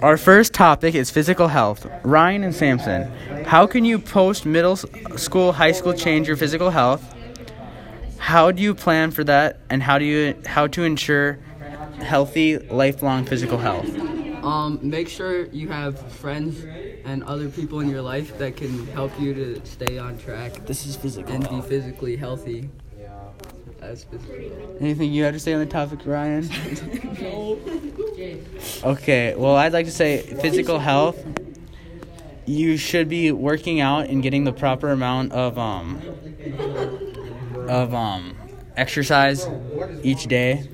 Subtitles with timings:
[0.00, 1.86] Our first topic is physical health.
[2.04, 3.12] Ryan and Samson,
[3.44, 7.14] how can you post middle school, high school change your physical health?
[8.16, 11.38] How do you plan for that, and how do you how to ensure
[12.00, 13.86] healthy, lifelong physical health?
[14.42, 16.64] Um, make sure you have friends
[17.04, 20.86] and other people in your life that can help you to stay on track This
[20.86, 21.30] is physical.
[21.30, 22.70] and be physically healthy.
[23.80, 24.78] That's physical.
[24.80, 26.48] Anything you have to say on the topic, Ryan?
[28.84, 31.22] Okay, well, I'd like to say physical health.
[32.46, 36.00] You should be working out and getting the proper amount of um
[37.68, 38.36] of um
[38.76, 39.46] exercise
[40.02, 40.68] each day.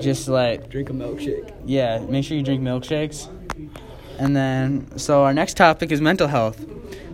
[0.00, 1.52] Just like Drink a milkshake.
[1.64, 3.28] yeah, make sure you drink milkshakes.
[4.18, 6.64] And then so our next topic is mental health.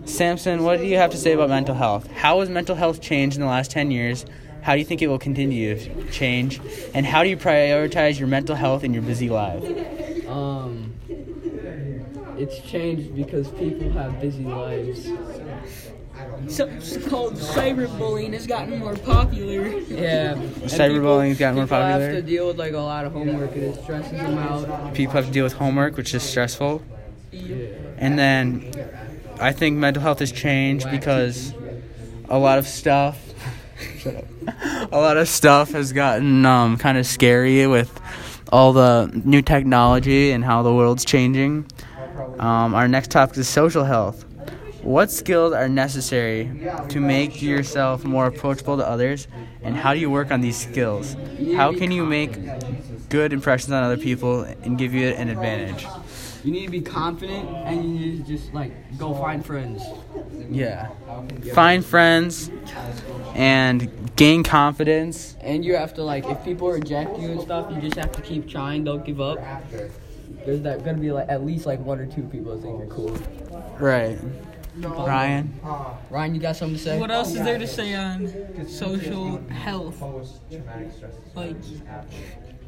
[0.04, 2.08] Samson, what do you have to say about mental health?
[2.10, 4.24] How has mental health changed in the last 10 years?
[4.62, 6.60] How do you think it will continue to change?
[6.94, 9.64] And how do you prioritize your mental health in your busy life?
[10.28, 10.94] Um,
[12.38, 15.10] it's changed because people have busy lives.
[16.46, 19.66] Something called cyberbullying has gotten more popular.
[19.66, 20.32] Yeah.
[20.34, 21.98] and Cyberbullying's gotten more popular.
[21.98, 24.94] people have to deal with like a lot of homework and it stresses them out.
[24.94, 26.82] People have to deal with homework, which is stressful.
[27.32, 28.70] And then
[29.40, 31.52] I think mental health has changed because
[32.28, 33.31] a lot of stuff Shut up.
[34.06, 38.00] A lot of stuff has gotten um, kind of scary with
[38.50, 41.66] all the new technology and how the world's changing.
[42.38, 44.24] Um, our next topic is social health.
[44.82, 46.50] What skills are necessary
[46.88, 49.28] to make yourself more approachable to others,
[49.62, 51.14] and how do you work on these skills?
[51.54, 52.36] How can you make
[53.08, 55.86] good impressions on other people and give you an advantage?
[56.44, 59.82] You need to be confident and you need to just like go find friends.
[60.50, 60.90] Yeah.
[61.54, 62.50] Find friends
[63.34, 65.36] and gain confidence.
[65.40, 68.22] And you have to like, if people reject you and stuff, you just have to
[68.22, 68.84] keep trying.
[68.84, 69.38] Don't give up.
[70.44, 72.88] There's that gonna be like at least like one or two people that think you're
[72.88, 73.16] cool.
[73.78, 74.18] Right.
[74.76, 75.52] Ryan?
[76.10, 76.98] Ryan, you got something to say?
[76.98, 80.02] What else is there to say on social health?
[81.34, 81.56] Like,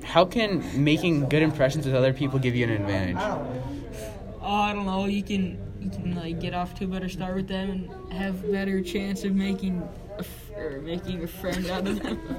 [0.03, 3.17] How can making good impressions with other people give you an advantage?
[3.21, 5.07] oh, I don't know.
[5.07, 8.51] You can you can like get off to a better start with them and have
[8.51, 12.19] better chance of making a f- or making a friend out of them.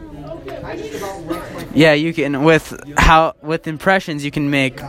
[1.76, 4.80] Yeah, you can with how with impressions you can make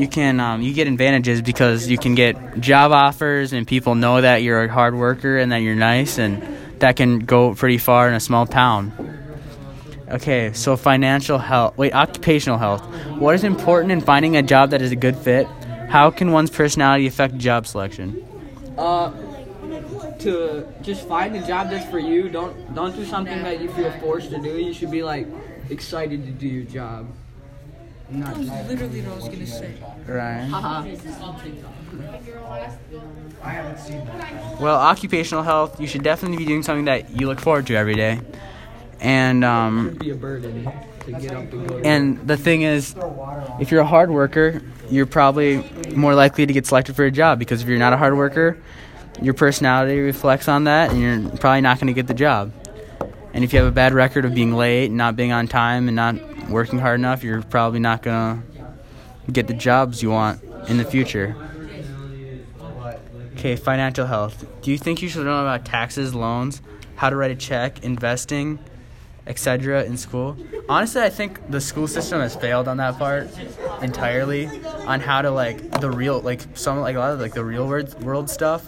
[0.00, 4.20] you can um, you get advantages because you can get job offers and people know
[4.20, 6.42] that you're a hard worker and that you're nice and
[6.80, 8.92] that can go pretty far in a small town.
[10.08, 11.76] Okay, so financial health.
[11.76, 12.82] Wait, occupational health.
[13.18, 15.46] What is important in finding a job that is a good fit?
[15.88, 18.24] How can one's personality affect job selection?
[18.78, 19.10] Uh,
[20.20, 22.28] to just find a job that's for you.
[22.28, 24.58] Don't don't do something that you feel forced to do.
[24.58, 25.26] You should be like
[25.70, 27.06] excited to do your job.
[28.08, 29.74] Not just Literally what I was gonna say.
[30.06, 30.50] Ryan.
[30.50, 30.84] haha.
[34.60, 35.80] Well, occupational health.
[35.80, 38.20] You should definitely be doing something that you look forward to every day.
[39.00, 40.70] And um, Be a burden
[41.04, 42.94] to get up and And the thing is,
[43.60, 47.38] if you're a hard worker, you're probably more likely to get selected for a job
[47.38, 48.56] because if you're not a hard worker,
[49.20, 52.52] your personality reflects on that and you're probably not going to get the job.
[53.34, 55.88] And if you have a bad record of being late and not being on time
[55.88, 56.16] and not
[56.48, 58.42] working hard enough, you're probably not going
[59.26, 61.36] to get the jobs you want in the future.
[63.34, 64.46] Okay, financial health.
[64.62, 66.62] Do you think you should know about taxes, loans,
[66.96, 68.58] how to write a check, investing,
[69.26, 69.84] etc.
[69.84, 70.36] in school?
[70.68, 73.28] Honestly, I think the school system has failed on that part
[73.82, 74.46] entirely
[74.86, 77.68] on how to like the real like some like a lot of like the real
[77.68, 78.66] world world stuff.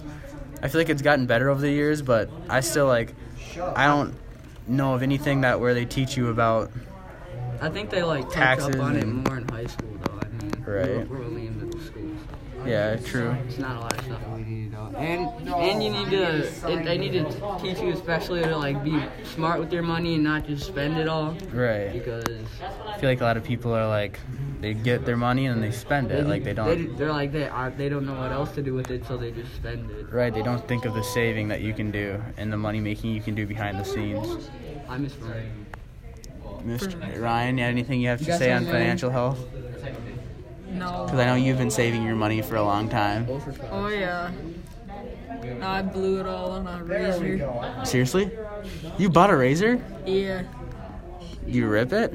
[0.62, 3.15] I feel like it's gotten better over the years, but I still like
[3.75, 4.15] I don't
[4.66, 6.71] know of anything that where they teach you about
[7.61, 10.21] I think they like touch up on it more in high school though.
[10.23, 11.09] I mean, we're, Right.
[11.11, 12.11] we're only in middle school.
[12.67, 13.31] yeah, true.
[13.49, 14.93] It's not a lot of stuff we need to know.
[14.97, 16.23] And and you need to
[16.73, 17.25] it, they need to
[17.61, 21.09] teach you especially to like be smart with your money and not just spend it
[21.09, 21.93] all Right.
[21.93, 22.25] because
[22.87, 24.19] I feel like a lot of people are like
[24.61, 27.47] they get their money and they spend it like they don't They, are like they
[27.49, 30.13] are they don't know what else to do with it, so they just spend it.
[30.13, 33.13] Right, they don't think of the saving that you can do and the money making
[33.13, 34.49] you can do behind the scenes.
[34.89, 35.66] I miss running.
[36.65, 37.21] Mr.
[37.21, 39.39] Ryan, anything you have to say on financial health?
[40.71, 41.05] No.
[41.05, 43.27] Because I know you've been saving your money for a long time.
[43.27, 43.69] Go for five.
[43.72, 44.31] Oh yeah.
[45.63, 47.83] I blew it all on a razor.
[47.84, 48.31] Seriously?
[48.99, 49.83] You bought a razor?
[50.05, 50.45] Yeah.
[51.47, 52.15] You rip it?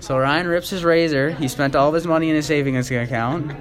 [0.00, 1.30] So Ryan rips his razor.
[1.30, 3.52] He spent all of his money in his savings account.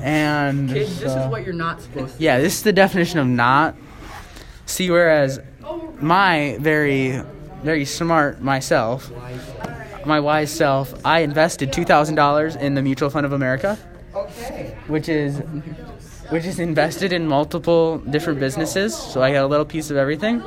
[0.00, 2.22] And Kids, this is uh, what you're not supposed to.
[2.22, 3.76] Yeah, this is the definition of not.
[4.66, 5.40] See, whereas
[6.00, 7.22] my very,
[7.62, 9.10] very smart myself,
[10.04, 13.76] my wise self, I invested two thousand dollars in the Mutual Fund of America,
[14.86, 15.42] which is
[16.30, 18.94] which is invested in multiple different businesses.
[18.96, 20.40] So I got a little piece of everything,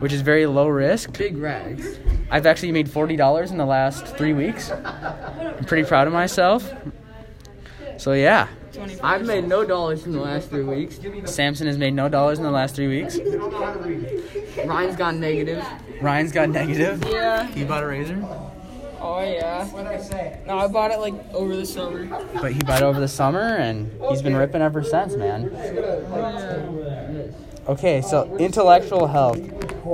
[0.00, 1.16] which is very low risk.
[1.16, 1.98] Big rags.
[2.30, 4.70] I've actually made forty dollars in the last three weeks.
[4.70, 6.70] I'm pretty proud of myself.
[7.96, 8.48] So yeah,
[9.02, 10.98] I've made no dollars in the last three weeks.
[11.24, 13.18] Samson has made no dollars in the last three weeks.
[14.66, 15.64] Ryan's gone negative.
[16.00, 17.04] Ryan's got negative.
[17.08, 17.46] Yeah.
[17.46, 18.22] He bought a razor,
[19.00, 19.64] Oh yeah.
[19.66, 20.40] What did I say?
[20.46, 22.06] No, I bought it like over the summer.
[22.40, 25.50] but he bought it over the summer, and he's been ripping ever since, man.
[27.68, 29.38] Okay, so intellectual health.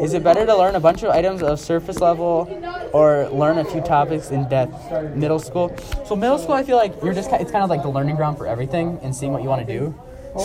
[0.01, 2.47] Is it better to learn a bunch of items of surface level
[2.95, 4.73] or learn a few topics in depth
[5.17, 5.77] middle school?
[6.07, 8.39] So middle school I feel like you're just it's kind of like the learning ground
[8.39, 9.95] for everything and seeing what you want to do.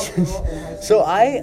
[0.82, 1.42] so I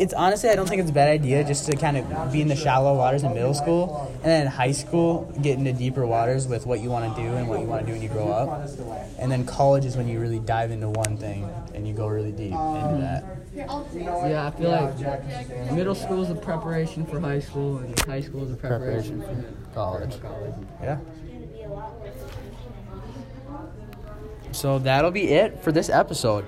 [0.00, 2.48] it's honestly I don't think it's a bad idea just to kind of be in
[2.48, 6.66] the shallow waters in middle school and then high school get into deeper waters with
[6.66, 8.68] what you want to do and what you want to do when you grow up.
[9.18, 12.32] And then college is when you really dive into one thing and you go really
[12.32, 13.43] deep into that.
[13.54, 18.44] Yeah, I feel like middle school is a preparation for high school, and high school
[18.44, 20.16] is a preparation for college.
[20.82, 20.98] Yeah.
[24.52, 26.44] So that'll be it for this episode.